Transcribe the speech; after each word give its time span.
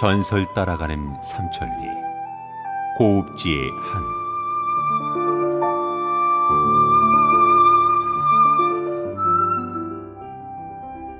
전설 0.00 0.46
따라가는 0.54 1.20
삼천리 1.22 1.86
고읍지의 2.96 3.70
한. 3.82 4.02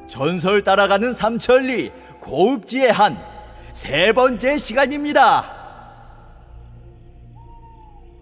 전설 0.08 0.64
따라가는 0.64 1.12
삼천리 1.12 1.90
고읍지의 2.20 2.90
한. 2.90 3.22
세 3.74 4.14
번째 4.14 4.56
시간입니다. 4.56 5.44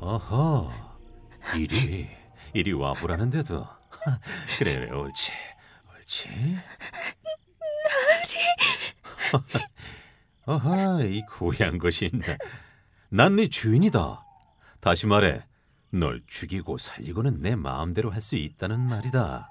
어허 0.00 0.72
이리 1.54 2.10
이리 2.52 2.72
와보라는데도. 2.72 3.64
그래 4.58 4.90
옳지 4.90 5.30
옳지. 5.94 6.28
나으리 9.30 9.67
어허 10.48 11.04
이 11.04 11.22
고향 11.26 11.78
것인다 11.78 12.36
난 13.10 13.36
네 13.36 13.48
주인이다 13.48 14.24
다시 14.80 15.06
말해 15.06 15.42
널 15.90 16.22
죽이고 16.26 16.78
살리고는 16.78 17.40
내 17.42 17.54
마음대로 17.54 18.10
할 18.10 18.20
수 18.22 18.36
있다는 18.36 18.80
말이다 18.80 19.48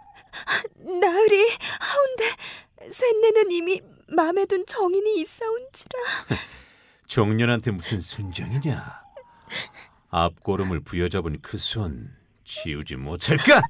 나으리 0.80 1.50
하운데 1.80 2.90
쇠내는 2.92 3.52
이미 3.52 3.82
맘에 4.08 4.46
둔 4.46 4.66
정인이 4.66 5.20
있사온지라 5.22 6.00
종년한테 7.08 7.72
무슨 7.72 8.00
순정이냐 8.02 9.02
앞고름을 10.10 10.80
부여잡은 10.82 11.42
그 11.42 11.58
손 11.58 12.16
지우지 12.46 12.96
못할까? 12.96 13.62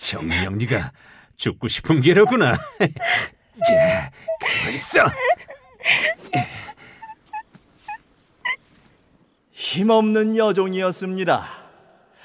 정녕 0.00 0.58
네가 0.58 0.90
죽고 1.36 1.68
싶은 1.68 2.00
게로구나. 2.00 2.56
자, 3.68 4.10
가만 4.40 4.74
있어. 4.74 5.04
힘없는 9.80 10.36
여종이었습니다. 10.36 11.48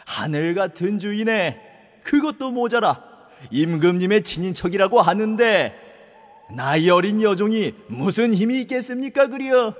하늘 0.06 0.54
같은 0.56 1.00
주인의 1.00 1.58
그것도 2.04 2.52
모자라 2.52 3.02
임금님의 3.50 4.24
친인척이라고 4.24 5.02
하는데 5.02 5.74
나이 6.54 6.90
어린 6.90 7.22
여종이 7.22 7.74
무슨 7.88 8.34
힘이 8.34 8.60
있겠습니까 8.62 9.28
그리여? 9.28 9.74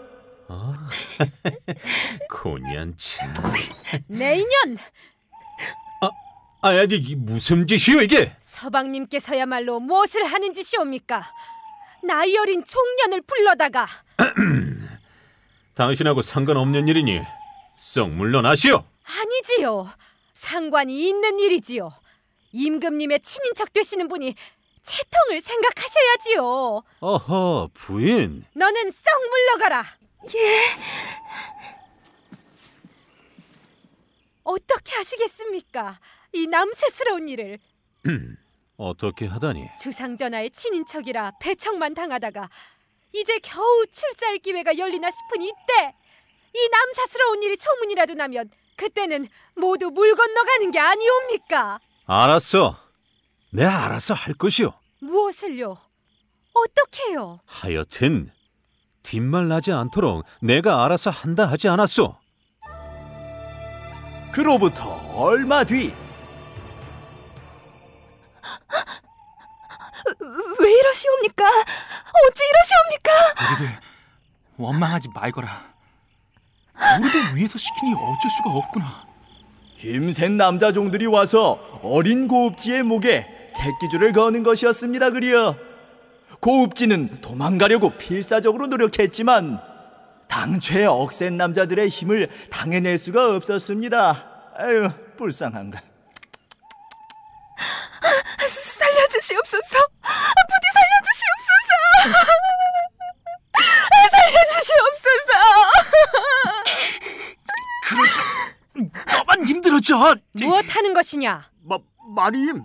고년 2.32 2.94
참. 2.96 3.34
내 4.08 4.36
인연 4.36 4.78
아, 6.00 6.10
아니 6.62 6.96
이게 6.96 7.16
무슨 7.16 7.68
짓이요 7.68 8.02
이게? 8.04 8.34
서방님께서야말로 8.40 9.82
무엇을 9.82 10.24
하는 10.26 10.54
짓이옵니까? 10.54 11.28
나이 12.04 12.38
어린 12.38 12.64
총년을 12.64 13.22
불러다가 13.28 13.86
당신하고 15.76 16.22
상관없는 16.22 16.88
일이니 16.88 17.22
썩 17.78 18.10
물러나시오. 18.10 18.84
아니지요. 19.04 19.90
상관이 20.34 21.08
있는 21.10 21.40
일이지요. 21.40 21.92
임금님의 22.52 23.20
친인척 23.22 23.74
되시는 23.74 24.08
분이 24.08 24.36
채통을 24.84 25.42
생각하셔야지요. 25.42 26.82
어허 27.00 27.70
부인. 27.74 28.46
너는 28.54 28.92
썩 28.92 29.04
물러가라. 29.30 29.86
예. 30.36 30.66
어떻게 34.44 34.96
하시겠습니까? 34.96 36.00
이 36.34 36.48
남세스러운 36.48 37.28
일을 37.30 37.60
어떻게 38.78 39.26
하다니? 39.26 39.70
주상전하의 39.80 40.52
친인척이라 40.52 41.32
배척만 41.40 41.94
당하다가 41.96 42.50
이제 43.14 43.40
겨우 43.40 43.86
출사할 43.92 44.38
기회가 44.40 44.78
열리나 44.78 45.10
싶은 45.10 45.42
이때 45.42 45.96
이 46.56 46.70
남사스러운 46.70 47.44
일이 47.44 47.56
소문이라도 47.58 48.14
나면 48.14 48.50
그때는 48.78 49.28
모두 49.56 49.90
물 49.92 50.16
건너가는 50.16 50.72
게 50.72 50.80
아니옵니까? 50.80 51.80
알았어. 52.08 52.78
내 53.52 53.66
알아서 53.66 54.14
할 54.14 54.34
것이오. 54.34 54.72
무엇을요? 55.00 55.78
어떻게요? 56.54 57.40
하여튼 57.46 58.32
뒷말 59.04 59.48
나지 59.50 59.72
않도록 59.72 60.26
내가 60.40 60.86
알아서 60.86 61.10
한다 61.10 61.46
하지 61.46 61.68
않았소. 61.68 62.16
그로부터 64.32 64.90
얼마 65.16 65.64
뒤 65.64 65.94
왜 70.60 70.72
이러시옵니까? 70.72 71.46
어찌 71.48 72.44
이러시옵니까? 72.50 73.60
우리를 73.62 73.80
원망하지 74.58 75.10
말거라. 75.14 75.75
우리도 77.00 77.36
위에서 77.36 77.58
시키니 77.58 77.94
어쩔 77.94 78.32
수가 78.32 78.50
없구나. 78.52 79.06
힘센 79.78 80.38
남자 80.38 80.72
종들이 80.72 81.06
와서 81.06 81.60
어린 81.84 82.28
고읍지의 82.28 82.84
목에 82.84 83.50
새끼줄을 83.56 84.14
거는 84.14 84.44
것이었습니다 84.44 85.12
그리여 85.12 85.56
고읍지는 86.40 87.22
도망가려고 87.22 87.92
필사적으로 87.92 88.68
노력했지만 88.68 89.60
당최 90.28 90.86
억센 90.86 91.38
남자들의 91.38 91.88
힘을 91.90 92.30
당해낼 92.50 92.98
수가 92.98 93.36
없었습니다 93.36 94.26
아유 94.58 94.90
불쌍한가 95.18 95.82
살려주시옵소서. 98.48 99.78
살려주시옵소서. 107.96 108.22
너만 109.18 109.46
힘들어져. 109.46 110.16
무엇 110.34 110.66
하는 110.76 110.94
것이냐? 110.94 111.50
마, 111.64 111.78
마님, 112.16 112.64